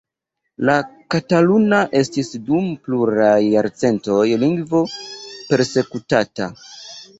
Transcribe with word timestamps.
La 0.69 0.77
kataluna 1.15 1.81
estis 1.99 2.31
dum 2.47 2.65
pluraj 2.87 3.37
jarcentoj 3.51 4.25
lingvo 4.47 4.83
persekutata. 5.53 6.53